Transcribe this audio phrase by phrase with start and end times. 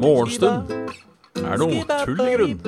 [0.00, 0.72] Morgenstund
[1.38, 2.58] er noe tull i grunn.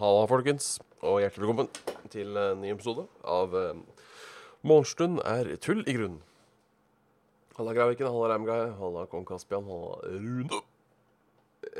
[0.00, 1.68] Halla, folkens, og hjertelig velkommen
[2.08, 3.76] til en ny episode av eh,
[4.64, 6.22] Morgenstund er tull i grunn.
[7.58, 10.61] Halla, Graviken, halla, Ramguy, halla, kong Kaspian, halla, Rune.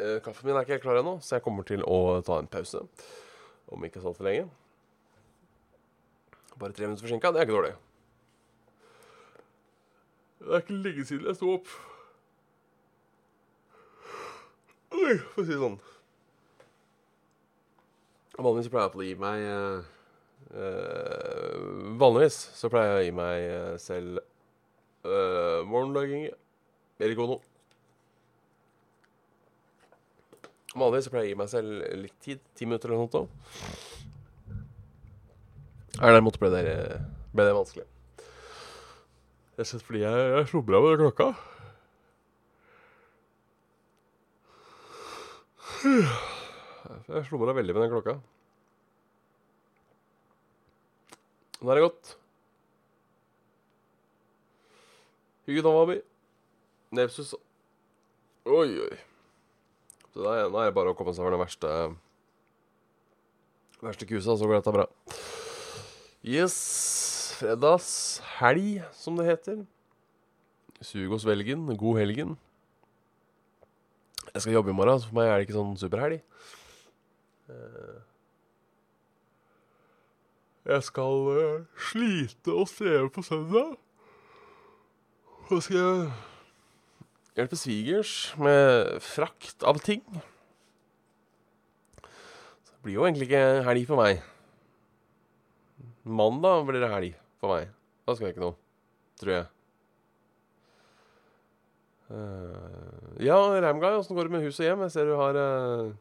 [0.02, 2.50] Eh, kaffen min er ikke helt klar ennå, så jeg kommer til å ta en
[2.50, 2.80] pause.
[3.70, 4.48] Om ikke så altfor lenge.
[6.58, 7.72] Bare tre minutter forsinka, det er ikke dårlig.
[10.42, 11.70] Det er ikke lenge siden jeg sto opp.
[14.92, 15.78] Oi, for å si det sånn.
[18.42, 19.42] Vanligvis pleier jeg å gi meg
[20.56, 21.56] eh,
[22.00, 24.22] Vanligvis så pleier jeg å gi meg eh, selv
[25.04, 27.26] uh, morgenlaging eller ikke
[30.74, 30.82] noe.
[30.82, 31.68] Vanligvis så pleier jeg å gi meg selv
[32.00, 32.40] litt tid.
[32.56, 33.30] Ti minutter eller noe sånt.
[36.00, 36.76] Her derimot ble det,
[37.36, 37.84] ble det vanskelig.
[39.52, 41.28] Rett og slett fordi jeg, jeg slumra med klokka.
[47.12, 48.16] Jeg slumra veldig med den klokka.
[51.62, 52.16] Nå er det godt.
[55.46, 56.00] Hugenowabi.
[56.96, 57.34] Nepsus.
[58.46, 59.11] Oi, oi.
[60.12, 61.72] Så da er, det bare å komme seg over den verste
[63.82, 64.84] Verste kusa, så går dette bra.
[66.22, 66.54] Yes.
[67.40, 69.64] Fredags helg, som det heter.
[70.84, 71.64] Sug oss velgen.
[71.80, 72.36] God helgen.
[74.30, 76.22] Jeg skal jobbe i morgen, så for meg er det ikke sånn superhelg.
[77.50, 77.98] Eh,
[80.70, 83.72] Jeg skal eh, slite og streve på søndag.
[85.48, 86.12] Så skal jeg
[87.38, 90.02] hjelpe svigers med frakt av ting.
[92.02, 94.20] Så det blir jo egentlig ikke helg for meg.
[96.02, 97.72] Mandag blir det helg for meg.
[98.06, 98.56] Da skal jeg ikke noe,
[99.20, 99.50] tror jeg.
[102.12, 104.82] Uh, ja, Ramguy, åssen går det med hus og hjem?
[104.84, 105.92] Jeg ser du har uh,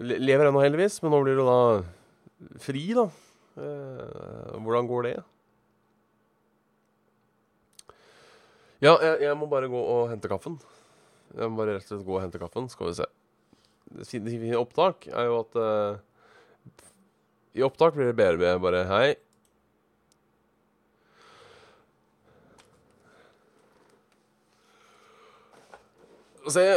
[0.00, 1.58] le- Lever ennå, heldigvis, men nå blir du da
[2.62, 3.04] fri, da.
[3.58, 5.16] Uh, hvordan går det?
[8.78, 10.58] Ja, jeg, jeg må bare gå og hente kaffen.
[11.34, 13.08] Jeg må bare rett og slett gå og hente kaffen, skal vi se.
[14.20, 16.82] I opptak er jo at uh,
[17.56, 19.16] I opptak blir det BRB bare Hei.
[26.44, 26.68] Så se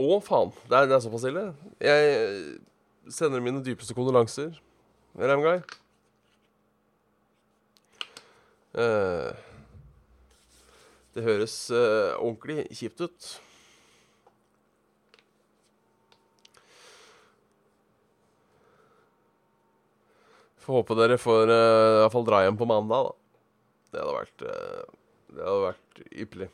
[0.00, 0.54] Å, faen.
[0.70, 1.44] Det er, det er såpass ille.
[1.82, 2.50] Jeg eh,
[3.12, 4.54] sender mine dypeste kondolanser,
[5.18, 5.60] Ramguy.
[8.70, 9.34] Uh,
[11.16, 13.30] det høres uh, ordentlig kjipt ut.
[20.60, 23.16] Får håpe dere får uh, i hvert fall dra hjem på mandag, da.
[23.90, 24.98] Det hadde vært uh,
[25.34, 26.50] Det hadde vært ypperlig.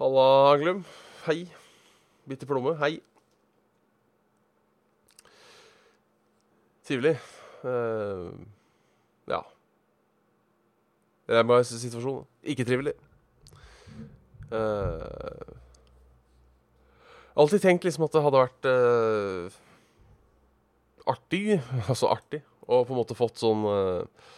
[0.00, 0.26] Halla,
[0.58, 0.82] Glum.
[1.26, 1.44] Hei.
[2.24, 2.72] Bitte plomme.
[2.80, 3.02] Hei.
[6.88, 7.18] Trivelig.
[7.60, 8.32] Uh,
[9.28, 9.40] ja.
[11.28, 12.22] Rambays situasjon.
[12.40, 12.94] Ikke trivelig.
[14.48, 15.52] Uh,
[17.36, 19.58] alltid tenkt liksom at det hadde vært uh,
[21.12, 21.58] artig,
[21.90, 24.32] altså artig, å på en måte fått sånn uh,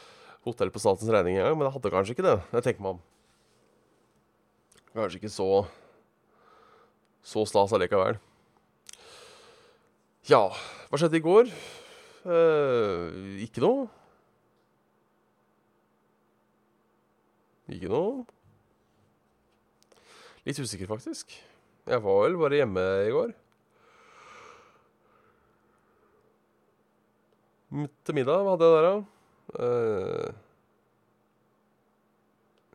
[0.49, 2.37] hotell på statens regning en gang, men det hadde kanskje ikke det.
[2.51, 3.01] Det tenker man.
[4.93, 5.49] Kanskje ikke så
[7.23, 8.19] så stas allikevel.
[10.31, 10.45] Ja,
[10.91, 11.51] hva skjedde i går?
[12.23, 13.07] Eh,
[13.47, 13.89] ikke noe.
[17.73, 18.23] Ikke noe.
[20.47, 21.35] Litt usikker, faktisk.
[21.87, 23.33] Jeg var vel bare hjemme i går.
[28.05, 28.97] Til middag, hva hadde jeg der, da?
[29.67, 30.29] Eh,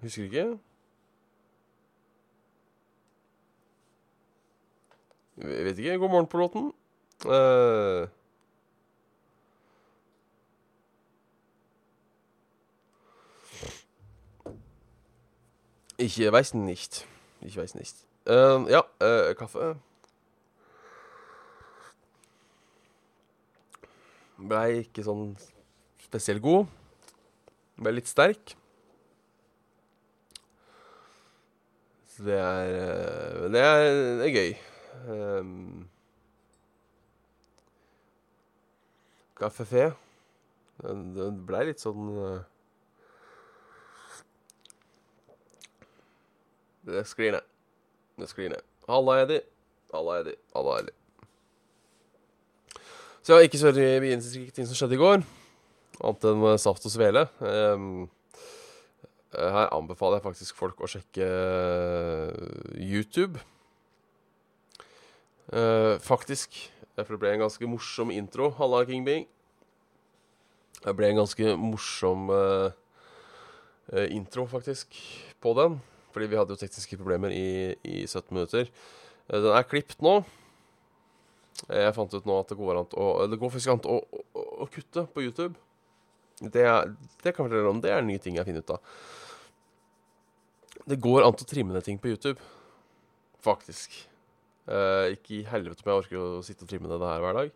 [0.04, 0.48] husker ikke.
[5.38, 5.98] Jeg vet ikke.
[5.98, 6.74] God morgen på låten.
[7.26, 8.08] Eh,
[15.98, 17.08] ich weiß nicht.
[17.42, 17.96] Ich weiß nicht.
[18.26, 19.78] Ähm, ja, äh, kaffe.
[24.38, 25.36] Blei ikke sånn
[26.02, 26.66] spesielt god.
[27.78, 28.56] Ble litt sterk.
[32.14, 33.86] Så det er eh, Det er,
[34.18, 34.58] det er gøy.
[35.06, 35.88] Ehm,
[39.38, 39.92] Café.
[40.82, 42.42] Den, den blei litt sånn eh,
[46.88, 47.48] Det sklir ned.
[48.18, 48.64] Det sklir ned.
[48.88, 49.42] Halla, Eddie.
[49.92, 50.38] Halla, Eddie.
[50.56, 50.96] Halla, Eddie.
[53.26, 54.22] Så ja, ikke så mye
[54.56, 55.26] ting som skjedde i går.
[56.00, 57.26] Annet enn saft og svele.
[57.44, 57.84] Eh,
[59.36, 62.32] her anbefaler jeg faktisk folk å sjekke eh,
[62.80, 63.44] YouTube.
[65.54, 66.58] Eh, faktisk.
[66.98, 68.50] For det ble en ganske morsom intro.
[68.58, 69.28] Halla, King Bing.
[70.82, 72.72] Det ble en ganske morsom uh,
[74.14, 74.98] intro, faktisk,
[75.42, 75.78] på den.
[76.14, 78.72] Fordi vi hadde jo tekniske problemer i, i 17 minutter.
[79.30, 80.20] Uh, den er klippet nå.
[81.70, 84.44] Jeg fant ut nå at det går an å Det går faktisk an å, å,
[84.66, 85.58] å kutte på YouTube.
[86.42, 87.82] Det, er, det kan fortelle om.
[87.82, 88.94] Det er en ny ting jeg finner ut av.
[90.88, 92.42] Det går an å trimme ned ting på YouTube.
[93.46, 94.06] Faktisk.
[94.68, 97.52] Eh, ikke i helvete om jeg orker å sitte og trimme det her hver dag.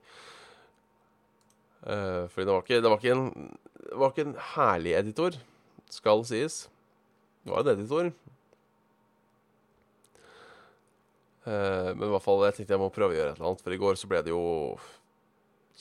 [1.82, 3.48] Uh, fordi det var, ikke, det, var ikke en,
[3.88, 5.38] det var ikke en herlig editor,
[5.90, 6.58] skal sies.
[7.42, 8.12] Det var en editor.
[11.42, 13.66] Uh, men i hvert fall, jeg tenkte jeg må prøve å gjøre et eller annet.
[13.66, 14.44] For i går så ble det jo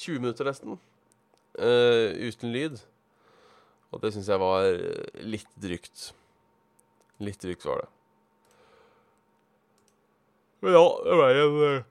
[0.01, 2.81] 20 minutter nesten uh, uten lyd.
[3.93, 4.67] Og det syns jeg var
[5.21, 6.11] litt drygt.
[7.21, 7.91] Litt drygt var det.
[10.61, 11.85] Men ja, det ble en eh,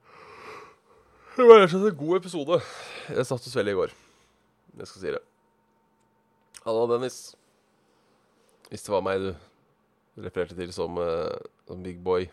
[1.36, 2.60] Det ble rett og slett en god episode.
[3.10, 3.94] Jeg satt og svelget i går.
[4.80, 5.21] Jeg skal si det.
[6.66, 7.18] Halla, Dennis.
[8.69, 9.31] Hvis det var meg du
[10.21, 11.31] refererte til som, uh,
[11.68, 12.27] som big boy.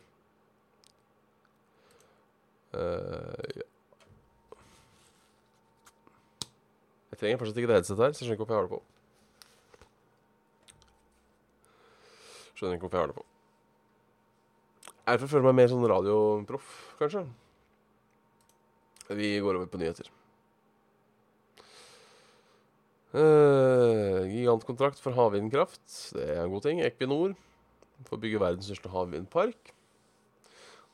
[2.74, 3.66] Uh, ja.
[7.12, 8.74] Jeg trenger fortsatt ikke det headsetet her, så jeg skjønner ikke hvorfor jeg har det
[8.76, 8.82] på.
[12.58, 13.26] Skjønner ikke hvorfor jeg har det på.
[15.06, 17.20] Er det for å føle meg mer sånn radioproff, kanskje?
[19.14, 20.08] Vi går over på nyheter.
[23.14, 25.84] Uh, gigantkontrakt for havvindkraft.
[26.16, 26.82] Det er en god ting.
[26.82, 27.36] Equinor
[28.08, 29.70] får bygge verdens største havvindpark.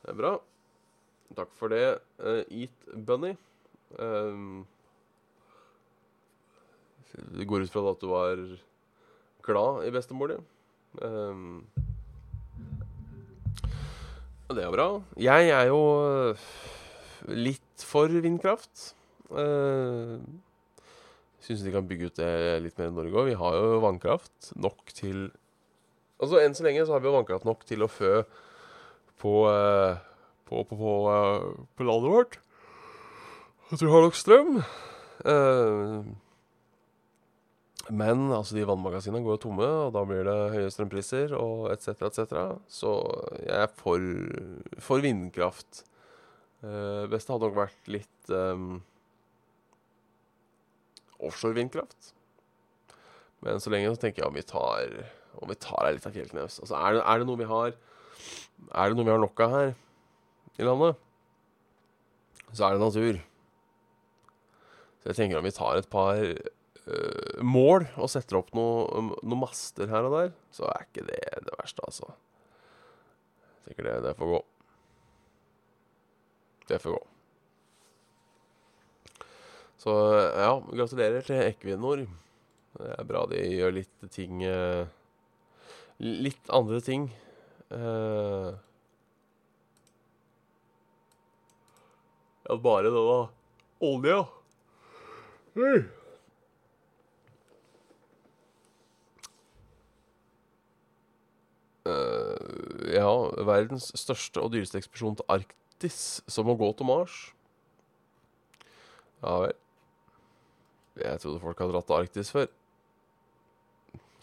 [0.03, 0.35] Det er bra.
[1.33, 1.81] Takk for det,
[2.21, 3.33] uh, Eat Bunny.
[3.97, 4.67] Um,
[7.33, 8.45] det går ut fra at du var
[9.45, 10.37] glad i bestemor di.
[11.01, 11.65] Um,
[14.57, 14.87] det er bra.
[15.19, 16.47] Jeg er jo øh,
[17.33, 18.93] litt for vindkraft.
[19.33, 20.19] Uh,
[21.43, 22.31] Syns de kan bygge ut det
[22.63, 23.29] litt mer i Norge òg.
[23.31, 25.31] Vi har jo vannkraft nok til
[26.23, 28.11] Altså, enn så lenge så har vi jo vannkraft nok til å fø
[29.19, 29.97] på uh,
[30.47, 32.37] på, på, på, uh, på, landet vårt.
[33.73, 34.61] At vi har nok strøm.
[35.25, 36.05] Uh,
[37.91, 42.05] men altså, de vannmagasinene går jo tomme, og da blir det høye strømpriser og etc.,
[42.07, 42.37] etc.
[42.71, 42.93] Så
[43.41, 44.05] jeg er for,
[44.83, 45.83] for vindkraft.
[46.63, 48.77] Uh, beste hadde nok vært litt um,
[51.19, 52.13] offshore vindkraft.
[53.43, 54.95] Men så lenge så tenker jeg om vi tar
[55.41, 56.59] om vi tar litt av Fjellknaus.
[56.61, 59.53] Altså, er det, er det noe vi har Er det noe vi har nok av
[59.57, 59.71] her
[60.61, 60.99] i landet,
[62.53, 63.17] så er det natur.
[65.01, 69.39] Så jeg tenker om vi tar et par uh, mål og setter opp noen noe
[69.39, 72.11] master her og der, så er ikke det det verste, altså.
[73.63, 74.41] Jeg tenker det, det får gå.
[76.71, 77.01] Det får gå.
[79.83, 79.93] Så
[80.39, 82.05] ja, gratulerer til Equinor.
[82.73, 84.87] Det er bra de gjør litt ting uh,
[86.01, 87.11] Litt andre ting.
[87.69, 88.55] Uh,
[92.43, 93.29] Ja, bare det, da.
[93.79, 94.25] Olja.
[95.55, 95.83] Hey.
[101.83, 103.09] Uh, ja,
[103.43, 105.97] verdens største og dyreste ekspedisjon til Arktis,
[106.31, 107.17] som å gå til Mars.
[109.23, 109.57] Ja vel.
[111.01, 112.47] Jeg trodde folk hadde dratt til Arktis før.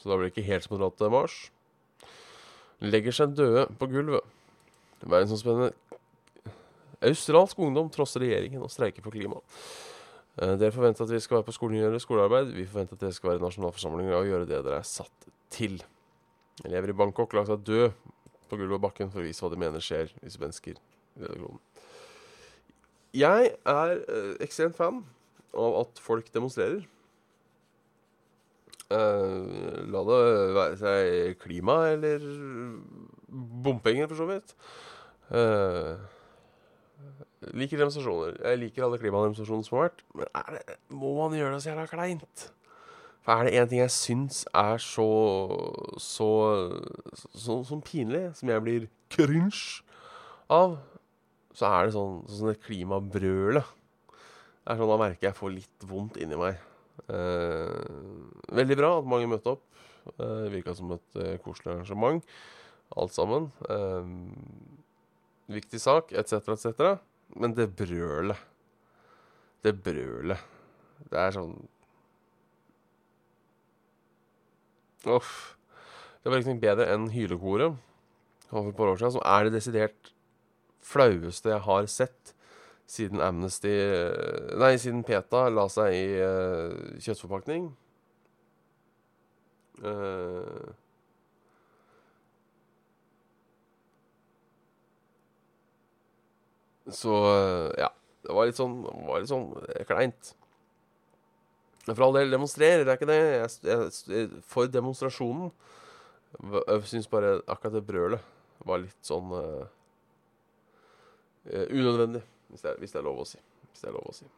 [0.01, 1.39] Så da blir det ikke helt som å dra til Mars.
[2.81, 4.25] Legger seg døde på gulvet.
[5.01, 5.75] Verdensomspennende
[7.01, 9.41] Australsk ungdom trosser regjeringen og streiker for klima.
[10.37, 12.53] Eh, dere forventer at vi skal være på skolen og gjøre skolearbeid.
[12.57, 15.81] Vi forventer at dere skal være i nasjonalforsamlinger og gjøre det dere er satt til.
[16.69, 17.89] Elever i Bangkok lar seg dø
[18.51, 20.79] på gulvet og bakken for å vise hva de mener skjer hvis mennesker
[21.21, 21.61] redder kloden.
[23.17, 25.03] Jeg er eh, ekstremt fan
[25.57, 26.85] av at folk demonstrerer.
[28.91, 30.21] Eh, la det
[30.57, 32.25] være seg klima eller
[33.65, 34.55] bompenger, for så vidt.
[35.31, 36.09] Eh,
[37.57, 38.35] Liker demonstrasjoner.
[38.45, 40.03] Jeg liker alle klimademonstrasjonene som har vært.
[40.13, 42.51] Men det, må man gjøre det så jævla kleint?
[43.21, 45.09] For er det én ting jeg syns er så
[46.01, 46.31] så,
[47.37, 49.83] så sånn pinlig, som jeg blir cringe
[50.51, 50.79] av,
[51.55, 53.77] så er det sånn, sånn det klimabrølet.
[54.61, 56.61] Det er sånn Da merker jeg får litt vondt inni meg.
[57.11, 58.01] Eh,
[58.55, 59.67] veldig bra at mange møtte opp.
[60.17, 62.25] Eh, Virka som et eh, koselig arrangement,
[62.97, 63.51] alt sammen.
[63.69, 64.13] Eh,
[65.57, 66.97] viktig sak, etc., etc.
[67.37, 68.39] Men det brølet
[69.63, 70.41] Det brølet
[71.07, 71.53] Det er sånn
[75.09, 75.57] Uff.
[76.21, 77.79] Det var liksom bedre enn Hylekoret
[78.51, 80.11] for et par år siden, som er det desidert
[80.85, 82.35] flaueste jeg har sett
[82.91, 83.71] siden Amnesty
[84.59, 87.71] Nei, siden PETA la seg i uh, kjøttforpakning.
[89.81, 90.75] Uh,
[96.91, 97.89] så uh, ja.
[98.21, 99.47] Det var litt sånn, var litt sånn
[99.89, 100.35] kleint.
[101.89, 103.21] For all del, demonstrerer er ikke det.
[103.65, 105.49] Jeg, jeg, for demonstrasjonen.
[106.55, 108.27] Jeg syns bare akkurat det brølet
[108.69, 109.65] var litt sånn uh,
[111.49, 112.21] unødvendig,
[112.51, 113.41] hvis det, er, hvis det, er, lov å si.
[113.71, 114.29] Hvis det er lov å si.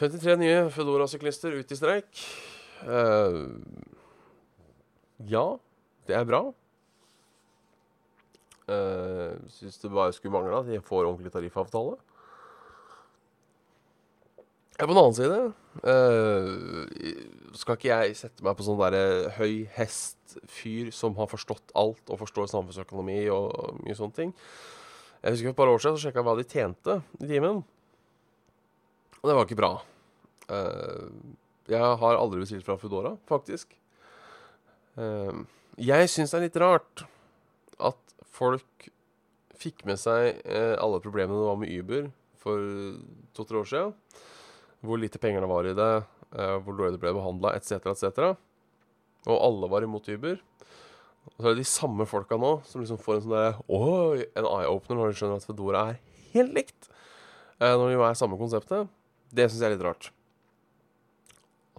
[0.00, 2.24] 53 nye Foodora-syklister ut i streik.
[2.82, 3.52] Uh,
[5.30, 5.44] ja,
[6.08, 6.42] det er bra.
[8.66, 12.00] Uh, Syns det bare skulle mangle at de får ordentlig tariffavtale.
[14.78, 15.38] Ja, på den annen side
[15.84, 22.08] uh, skal ikke jeg sette meg på sånn derre høy hest-fyr som har forstått alt
[22.08, 24.32] og forstår samfunnsøkonomi og mye sånne ting.
[25.22, 27.60] Jeg husker For et par år siden så sjekka jeg hva de tjente i timen.
[29.20, 29.72] Og det var ikke bra.
[30.48, 31.12] Uh,
[31.70, 33.76] jeg har aldri bestilt fra Foodora, faktisk.
[34.96, 35.44] Uh,
[35.78, 37.04] jeg syns det er litt rart
[37.78, 38.88] at folk
[39.62, 42.10] fikk med seg uh, alle problemene det var med Uber
[42.42, 42.66] for
[43.36, 43.94] to-tre år siden
[44.82, 45.90] hvor lite penger det var i det,
[46.34, 48.32] uh, hvor dårlig det ble behandla, etc., etc.
[49.30, 50.40] Og alle var imot Uber.
[51.22, 54.24] Og så er det de samme folka nå som liksom får en sånn der, Oi,
[54.34, 56.00] en eye-opener når de skjønner at Fedora er
[56.32, 56.88] helt likt.
[57.62, 58.90] Uh, når de er samme konseptet.
[59.32, 60.08] Det syns jeg er litt rart.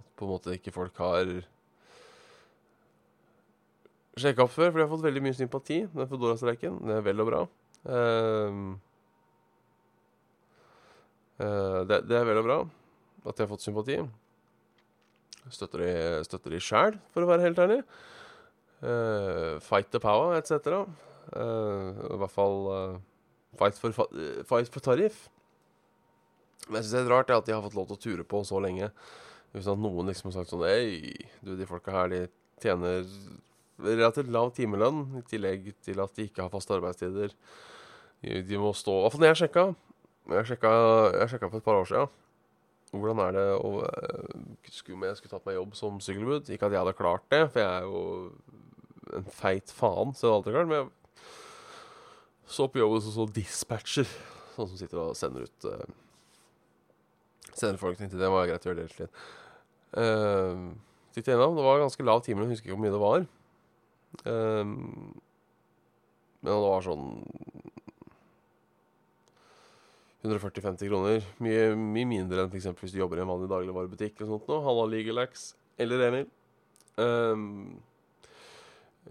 [0.00, 1.28] At på en måte ikke folk har
[4.14, 6.80] sjekka opp før, for de har fått veldig mye sympati, den Fedora-streiken.
[6.88, 7.42] Det er vel og bra.
[7.84, 8.72] Uh,
[11.42, 12.58] uh, det, det, er vel og bra
[13.24, 13.98] at de har fått sympati.
[15.52, 15.92] Støtter de,
[16.24, 17.80] støtter de sjæl, for å være helt ærlig.
[18.84, 20.84] Uh, fight the power, etc.
[21.32, 22.96] Uh, I hvert fall uh,
[23.60, 23.96] fight, for,
[24.48, 25.26] fight for tariff.
[26.68, 28.42] Men jeg syns det er rart at de har fått lov til å ture på
[28.48, 28.90] så lenge.
[29.54, 31.12] Hvis noen liksom har sagt sånn Hei,
[31.44, 32.24] du, de folka her, de
[32.62, 33.04] tjener
[33.84, 37.34] relativt lav timelønn, i tillegg til at de ikke har faste arbeidstider.
[38.24, 39.66] De, de må stå Iallfall når jeg sjekka.
[40.32, 42.06] Jeg sjekka, for et par år sia.
[42.94, 43.70] Hvordan er det å
[44.70, 46.50] Skulle jeg skulle tatt meg jobb som sykkelbud?
[46.54, 48.02] Ikke at jeg hadde klart det, for jeg er jo
[49.18, 50.70] en feit faen, så det aldri klart.
[50.70, 50.92] Men jeg
[52.54, 54.08] så på jobben som så dispatcher,
[54.54, 55.84] sånn som sitter og sender ut uh,
[57.54, 58.28] Sender folk til det.
[58.32, 59.20] var greit å gjøre det litt.
[59.94, 60.72] Uh,
[61.14, 61.54] Titt igjennom.
[61.54, 63.26] Det var ganske lav time, jeg husker ikke hvor mye det var.
[64.26, 64.64] Uh,
[66.44, 67.06] men det var sånn
[70.24, 71.24] 140-50 kroner.
[71.44, 72.70] Mye, mye, mindre enn f.eks.
[72.80, 74.16] hvis du jobber i en vanlig dagligvarebutikk.
[74.18, 74.60] eller sånt nå.
[74.64, 75.50] Halla Legalax
[75.80, 76.28] eller Emil.
[76.96, 77.44] Um,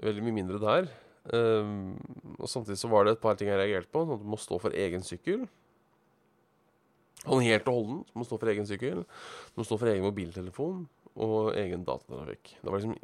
[0.01, 0.89] veldig mye mindre der.
[1.33, 1.93] Um,
[2.39, 4.05] og samtidig så var det et par ting jeg reagerte på.
[4.09, 5.45] Sånn du må stå for egen sykkel.
[7.23, 8.01] Sånn helt og holden.
[8.09, 9.03] Du må stå for egen sykkel.
[9.53, 12.55] Du må stå for egen mobiltelefon og egen datatrafikk.
[12.57, 12.97] Det var liksom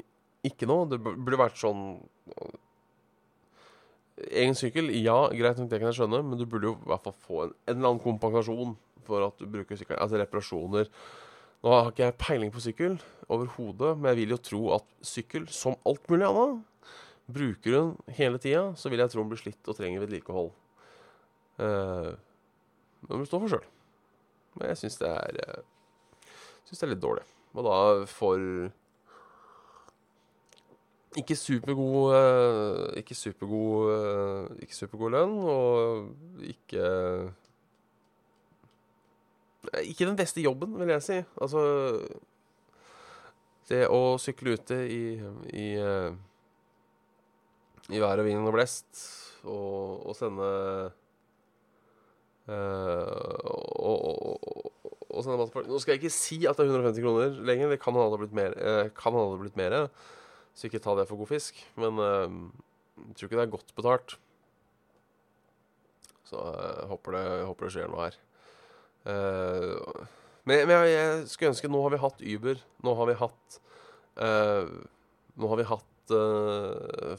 [0.50, 0.90] ikke noe.
[0.90, 1.86] Det burde vært sånn
[4.28, 7.06] Egen sykkel, ja, greit nok, det kan jeg skjønne, men du burde jo i hvert
[7.06, 8.76] fall få en, en eller annen kompensasjon
[9.08, 10.02] for at du bruker sykkelen.
[10.04, 10.90] Altså reparasjoner.
[11.64, 12.98] Nå har ikke jeg peiling på sykkel
[13.32, 16.94] overhodet, men jeg vil jo tro at sykkel, som alt mulig annet,
[17.30, 20.54] bruker hun hele tida, så vil jeg tro hun blir slitt og trenger vedlikehold.
[21.60, 22.16] Uh,
[23.06, 23.68] men hun står for sjøl.
[24.58, 25.68] Men jeg syns det er uh,
[26.70, 27.26] Syns det er litt dårlig.
[27.58, 27.76] Og da
[28.10, 28.42] for
[31.18, 36.84] ikke supergod uh, Ikke supergod uh, Ikke supergod lønn, og ikke
[39.82, 41.18] Ikke den beste jobben, vil jeg si.
[41.42, 41.64] Altså
[43.70, 45.02] Det å sykle ute i
[45.54, 45.68] i,
[47.90, 49.02] i vær og vind og blest
[49.44, 50.48] og, og sende
[52.50, 54.72] og, og,
[55.06, 57.74] og sende masse Nå skal jeg ikke si at det er 150 kroner lenger.
[57.74, 58.58] Det kan han ha blitt mer.
[58.98, 59.78] kan han ha blitt mer
[60.60, 61.60] så ikke ta det for god fisk.
[61.80, 62.28] Men uh,
[63.08, 64.16] jeg tror ikke det er godt betalt.
[66.28, 68.20] Så jeg uh, håper, det, håper, det, skjer noe her.
[69.08, 70.06] Uh,
[70.44, 72.64] men, men jeg, jeg, skulle ønske Nå har vi hatt Uber.
[72.84, 73.60] Nå har vi hatt
[74.20, 76.14] Nå har vi hatt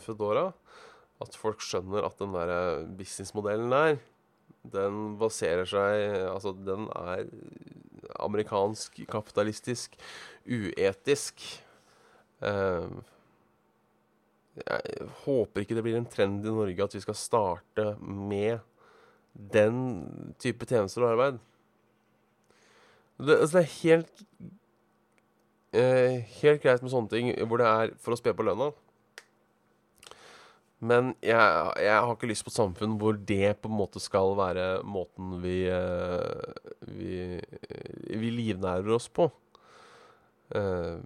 [0.03, 0.51] Foodora.
[1.25, 2.51] At folk skjønner at den der
[2.99, 4.01] businessmodellen der
[4.69, 7.25] den baserer seg Altså, den er
[8.21, 9.97] amerikansk, kapitalistisk,
[10.45, 11.41] uetisk.
[12.43, 12.89] Eh,
[14.61, 18.61] jeg håper ikke det blir en trend i Norge at vi skal starte med
[19.31, 19.81] den
[20.43, 21.41] type tjenester og arbeid.
[23.21, 24.23] Det, altså det er helt
[25.77, 28.71] eh, Helt greit med sånne ting hvor det er for å spe på lønna.
[30.81, 31.37] Men jeg,
[31.85, 35.37] jeg, har ikke lyst på et samfunn hvor det på en måte skal være måten
[35.43, 37.13] vi eh, Vi,
[38.17, 39.29] vi livnærer oss på.
[40.57, 40.99] Eh,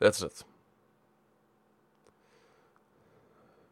[0.00, 0.46] rett og slett.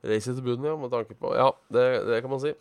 [0.00, 2.54] Race til bunnen, ja, med tanke på Ja, det, det kan man si.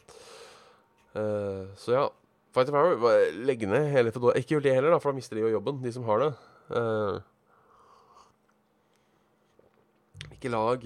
[1.15, 2.05] Uh, så ja.
[2.53, 4.35] Fighter Power, legg ned hele Fedora.
[4.35, 6.31] Ikke gjør det heller, da, for da mister de jo jobben, de som har det.
[6.69, 7.19] Uh,
[10.39, 10.83] ikke lag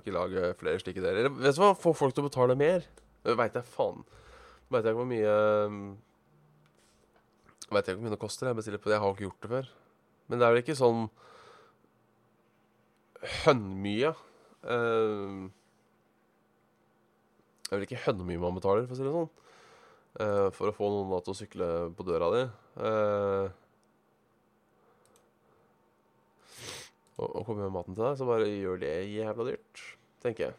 [0.00, 1.30] Ikke lag flere slike deler.
[1.30, 1.74] Vet du hva?
[1.78, 2.86] Få folk til å betale mer.
[3.24, 4.02] Veit jeg faen.
[4.72, 5.34] Veit jeg ikke hvor mye
[7.70, 8.50] Veit jeg ikke hvor mye det koster.
[8.50, 8.96] Jeg bestiller på det.
[8.96, 9.70] Jeg har ikke gjort det før.
[10.28, 11.06] Men det er vel ikke sånn
[13.44, 14.12] hønmye.
[14.64, 15.50] Uh,
[17.64, 19.32] det er vel ikke hønmye man betaler, for å si det sånn.
[20.14, 22.42] Uh, for å få noen til å sykle på døra di.
[22.78, 23.46] Uh,
[27.18, 29.82] og, og komme med maten til deg, så bare gjør det jævla dyrt,
[30.24, 30.58] tenker jeg.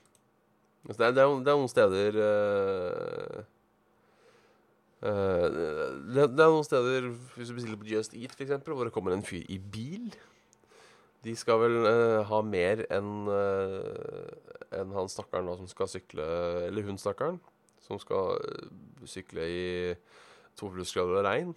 [0.86, 3.46] Altså, det, er, det, er, det, er, noen steder uh,
[5.06, 9.14] det, det, er noen steder, hvis du bestiller på Just Eat, f.eks., hvor det kommer
[9.14, 10.08] en fyr i bil
[11.26, 11.78] De skal vel
[12.30, 13.30] ha mer enn
[14.76, 16.26] enn han stakkaren som skal sykle
[16.68, 17.38] Eller hun stakkaren
[17.86, 18.40] som skal
[19.06, 19.66] sykle i
[20.58, 21.54] to plussgrader og regn.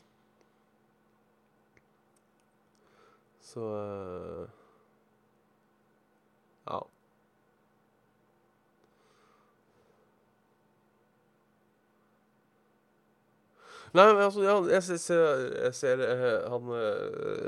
[3.48, 3.64] Så
[13.96, 16.02] Nei, men altså, ja, jeg ser, jeg ser
[16.50, 16.72] han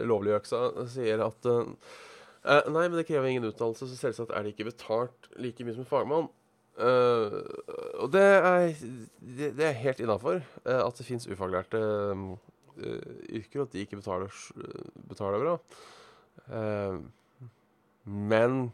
[0.09, 1.67] lovlige øksa sier at uh,
[2.41, 5.89] Nei, men det krever ingen utdannelse, så selvsagt er det ikke betalt like mye som
[5.89, 6.31] fagmann.
[6.81, 7.45] Uh,
[8.01, 8.71] og det er,
[9.21, 11.81] det, det er helt innafor uh, at det fins ufaglærte
[12.17, 12.31] uh,
[13.29, 14.33] yrker, og at de ikke betaler,
[15.11, 15.57] betaler bra.
[18.05, 18.71] men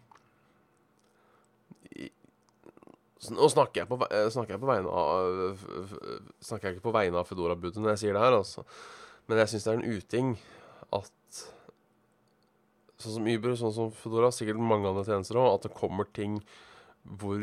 [3.35, 3.99] Nå snakker jeg, på,
[4.33, 5.65] snakker jeg på vegne av
[6.45, 8.65] Snakker jeg ikke på vegne av Fedora-budet når jeg sier det her, altså.
[9.27, 10.37] Men jeg syns det er en uting
[10.97, 11.43] at
[12.97, 16.39] Sånn som Uber, sånn som Fedora, sikkert mange andre tjenester òg, at det kommer ting
[17.05, 17.43] hvor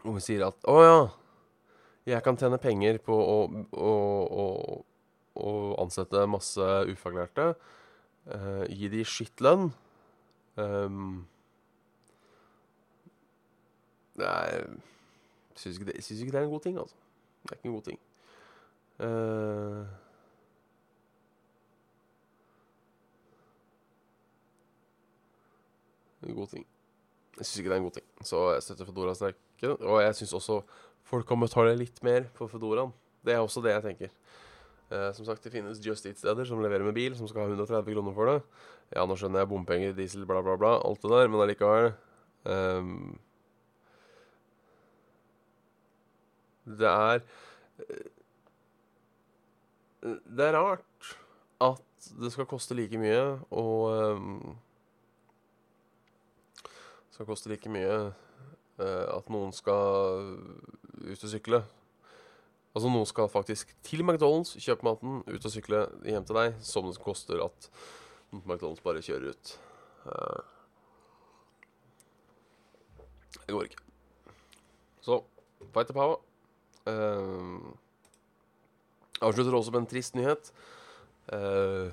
[0.00, 0.96] Hvor vi sier at Å ja,
[2.08, 3.36] jeg kan tjene penger på å,
[3.78, 3.92] å,
[4.42, 4.46] å,
[5.38, 7.52] å ansette masse ufaglærte.
[8.26, 9.68] Uh, gi de skittlønn.
[10.58, 11.22] Um,
[14.18, 14.64] jeg
[15.54, 16.96] syns ikke, ikke, det er en god ting, altså.
[17.42, 18.00] Det er ikke en god ting.
[19.02, 19.86] Uh,
[26.28, 26.66] en god ting.
[27.38, 28.06] Jeg syns ikke det er en god ting.
[28.22, 29.76] Så jeg støtter Fedora sterkere.
[29.76, 30.60] Og jeg syns også
[31.02, 32.92] folk kan betale litt mer for Fedoraen.
[33.24, 34.12] Det er også det jeg tenker.
[34.92, 37.94] Eh, som sagt, det finnes Just Eat-steder som leverer med bil, som skal ha 130
[37.94, 38.38] kroner for det.
[38.92, 41.92] Ja, nå skjønner jeg bompenger, diesel, bla, bla, bla, alt det der, men allikevel
[42.44, 43.14] um,
[46.64, 47.22] Det er
[47.78, 48.10] eh,
[50.02, 51.16] Det er rart
[51.62, 53.64] at det skal koste like mye å
[54.18, 54.56] um,
[57.12, 60.32] skal koste like mye uh, at noen skal
[61.02, 61.62] ut og sykle.
[62.72, 66.88] Altså noen skal faktisk til McDonald's, kjøpe maten, ut og sykle hjem til deg, som
[66.88, 67.70] det koster at
[68.32, 69.54] McDonald's bare kjører ut.
[73.46, 73.86] Det går ikke.
[75.04, 75.22] Så
[75.72, 76.18] fight the power.
[76.88, 77.72] Uh,
[79.22, 80.50] avslutter også med en trist nyhet.
[81.32, 81.92] Uh,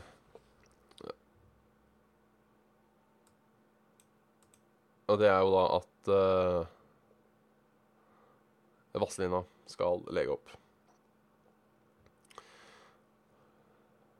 [5.10, 6.62] Og det er jo da at uh,
[9.02, 10.52] Vazelina skal lege opp.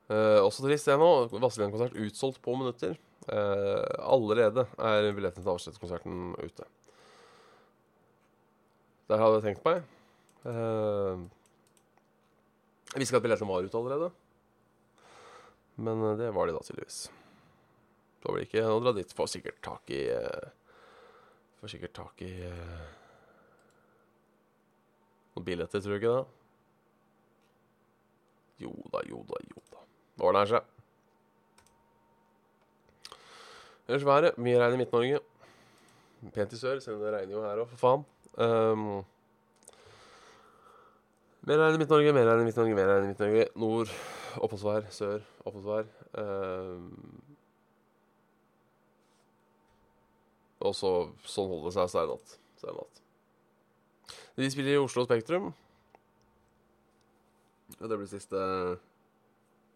[0.10, 1.12] Uh, også trist det nå.
[1.36, 2.98] Vazelina-konsert utsolgt på minutter.
[3.30, 6.66] Uh, allerede er billettene til avskjedskonserten ute.
[9.10, 9.86] Der hadde jeg tenkt meg.
[10.44, 11.20] Jeg
[12.96, 14.10] visste ikke at billettene var ute allerede.
[15.80, 17.00] Men det var de da tydeligvis.
[18.20, 19.16] Da blir det ikke å dra dit.
[19.16, 20.48] Får sikkert tak i uh,
[21.60, 22.34] Får sikkert tak i
[25.40, 26.26] noen billetter, tror du ikke det?
[28.60, 29.84] Jo da, jo da, jo da.
[30.16, 30.64] Det ordner seg.
[33.88, 34.40] Ellers været.
[34.40, 35.22] Mye regn i Midt-Norge.
[36.36, 38.04] Pent i sør, selv om det regner jo her òg, for faen.
[38.36, 38.84] Um,
[41.48, 43.48] mer enn i Midt-Norge, mer enn i Midt-Norge, mer enn i Midt-Norge.
[43.60, 43.94] Nord
[44.40, 45.88] oppholdsvær, sør oppholdsvær.
[46.20, 46.92] Um,
[50.60, 50.92] og så
[51.24, 52.38] sånn holder det seg steinnatt.
[52.60, 53.02] Steinnatt.
[54.40, 55.52] De spiller i Oslo Spektrum.
[57.80, 58.44] Og det blir siste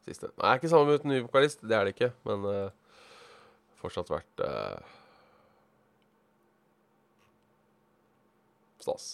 [0.03, 0.27] Siste.
[0.35, 1.61] Nei, ikke sammen uten ny vokalist.
[1.63, 2.97] Det er det ikke, men uh,
[3.79, 4.81] fortsatt vært uh,
[8.83, 9.05] stas.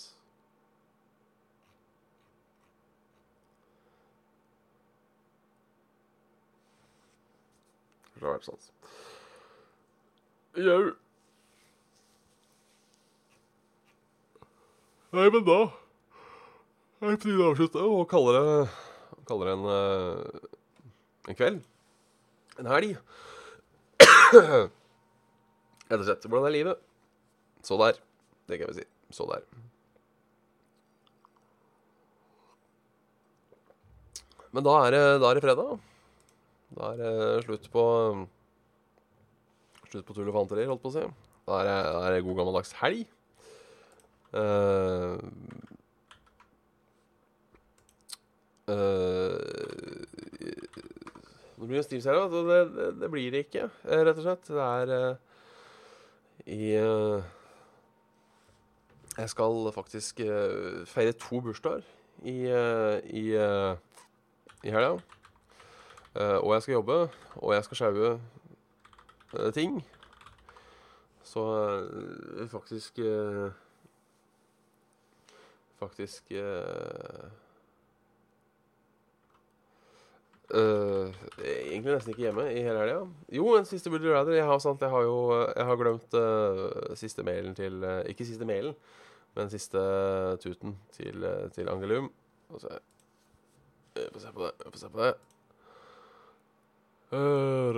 [8.19, 8.71] Vært stas.
[10.59, 10.81] Jau.
[15.15, 15.59] Nei, men da
[16.99, 18.67] er det på tide å avslutte og kalle det,
[19.29, 20.49] kalle det en, uh,
[21.31, 21.63] en kveld.
[22.59, 22.99] En helg.
[25.89, 26.27] Rett og slett.
[26.27, 26.83] Hvordan er livet?
[27.65, 27.97] Så der.
[28.51, 28.85] Det kan vi si.
[29.15, 29.47] Så der.
[34.53, 35.88] Men da er det, da er det fredag.
[36.79, 37.85] Da er det slutt på
[39.89, 41.01] Slutt på tull og fanteri, holdt på å si.
[41.49, 43.07] Da er det, er god gammeldags helg.
[44.29, 45.17] Uh,
[48.69, 50.05] uh,
[51.57, 52.43] det blir en stiv serie, det,
[52.77, 54.53] det, det, blir det ikke, eh, rett og slett.
[54.53, 55.15] Det er uh,
[56.45, 56.63] i
[59.17, 60.21] Jeg skal faktisk
[60.87, 61.83] feire to bursdager
[62.21, 63.25] i, i,
[64.63, 65.18] i helga.
[66.15, 66.97] Og jeg skal jobbe,
[67.35, 69.79] og jeg skal sjaue ting.
[71.23, 71.43] Så
[72.51, 72.99] faktisk
[75.79, 77.29] faktisk uh,
[80.53, 82.99] uh, Egentlig nesten ikke hjemme i hele helga.
[83.31, 84.33] Jo, en siste Would Rather.
[84.33, 85.19] Jeg har, sant, jeg har jo
[85.55, 88.75] jeg har glemt uh, siste mailen til Ikke siste mailen,
[89.35, 89.79] men siste
[90.43, 92.11] tuten til, til Angelum.
[92.51, 92.79] Få se.
[94.13, 94.71] Få se på det.
[94.73, 95.13] Få se på det.
[97.09, 97.73] Uh,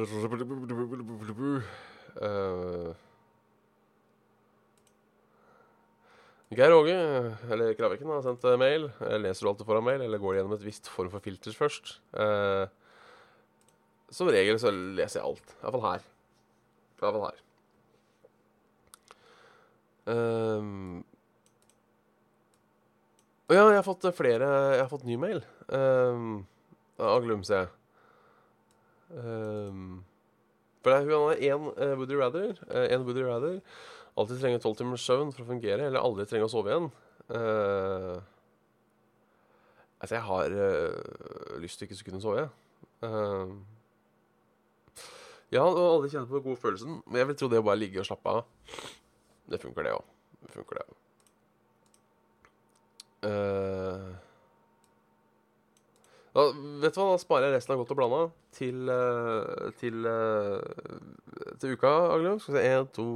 [6.52, 6.96] Geir Åge,
[7.48, 8.90] eller Kraviken, har sendt eh, mail.
[9.24, 11.94] Leser du alltid foran mail, eller går du gjennom et visst form for filter først?
[12.12, 12.68] Uh,
[14.12, 15.56] som regel så leser jeg alt.
[15.62, 16.04] Iallfall her.
[17.00, 17.40] Iallfall her.
[20.12, 21.06] Um,
[23.48, 25.40] ja, jeg har fått flere Jeg har fått ny mail.
[25.72, 26.42] Um,
[27.00, 27.70] av Glumse.
[29.12, 30.04] Um,
[30.82, 32.56] for det hun har én uh, Woody Rather.
[32.70, 33.60] Uh, Woody Rather
[34.20, 36.88] alltid trenger tolv timers søvn for å fungere, eller aldri trenger å sove igjen.
[37.32, 38.18] Uh,
[40.02, 42.50] altså, jeg har uh, lyst til ikke å kunne sove, jeg.
[43.02, 43.50] Uh,
[45.52, 47.82] ja, og aldri kjenner på den gode følelsen, men jeg vil tro det å bare
[47.82, 48.42] ligge og slappe av,
[49.52, 50.06] det funker, det òg.
[50.42, 50.98] Det funker, det òg.
[56.32, 56.46] Da,
[56.84, 58.22] vet du hva, da sparer jeg resten av godt og blanda
[58.56, 62.40] til, uh, til, uh, til uka, Aglem.
[62.40, 63.08] Skal vi se 1, 2,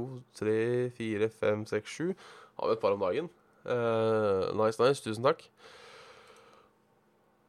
[0.42, 0.56] 3,
[0.98, 2.12] 4, 5, 6, 7.
[2.60, 3.30] Har vi et par om dagen.
[3.64, 5.00] Uh, nice, nice.
[5.04, 5.46] Tusen takk.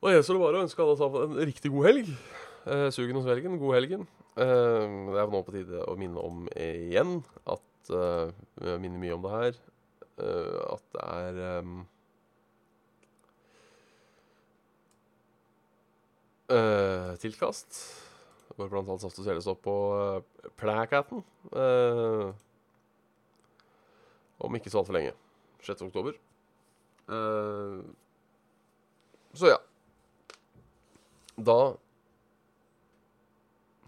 [0.01, 2.09] Og gjenstår det bare å ønske alle sammen en riktig god helg.
[2.67, 4.07] Uh, sugen hos velgen, god helgen.
[4.37, 8.29] Uh, det er nå på tide å minne om igjen at uh,
[8.61, 9.59] Vi minner mye om det her.
[10.17, 11.81] at det er um,
[16.47, 17.79] Uh, tilkast.
[18.55, 21.23] Hvor blant annet Saft og Svele står på uh, plakaten.
[21.51, 22.31] Uh,
[24.39, 25.11] om ikke så altfor lenge.
[25.65, 25.81] 6.
[25.89, 26.15] oktober.
[27.07, 27.83] Uh,
[29.35, 29.57] så ja.
[31.37, 31.57] Da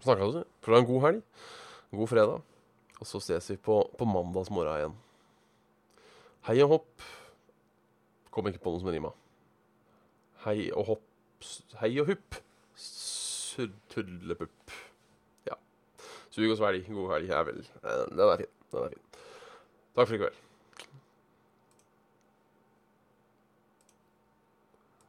[0.04, 0.44] snakka.
[0.60, 1.22] Får ha en god helg.
[1.90, 2.44] God fredag.
[3.00, 4.98] Og så ses vi på, på mandags morgen igjen.
[6.48, 7.08] Hei og hopp.
[8.30, 9.10] Kom ikke på noe som rima.
[10.44, 11.06] Hei og hopp.
[11.80, 12.40] Hei og hupp.
[13.90, 14.76] Tullepupp.
[15.48, 15.56] Ja.
[16.30, 16.86] Sug og svelg.
[16.88, 17.32] God helg.
[17.32, 17.64] Ja vel.
[17.82, 18.54] Den er fin.
[18.72, 19.04] Den er fin.
[19.96, 20.38] Takk for i kveld.